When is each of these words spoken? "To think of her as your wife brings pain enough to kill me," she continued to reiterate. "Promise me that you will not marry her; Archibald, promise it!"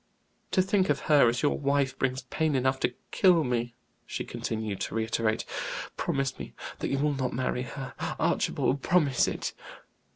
"To 0.49 0.63
think 0.63 0.89
of 0.89 1.01
her 1.01 1.29
as 1.29 1.43
your 1.43 1.59
wife 1.59 1.95
brings 1.95 2.23
pain 2.23 2.55
enough 2.55 2.79
to 2.79 2.95
kill 3.11 3.43
me," 3.43 3.75
she 4.07 4.25
continued 4.25 4.79
to 4.81 4.95
reiterate. 4.95 5.45
"Promise 5.95 6.39
me 6.39 6.55
that 6.79 6.87
you 6.89 6.97
will 6.97 7.13
not 7.13 7.33
marry 7.33 7.61
her; 7.61 7.93
Archibald, 8.19 8.81
promise 8.81 9.27
it!" 9.27 9.53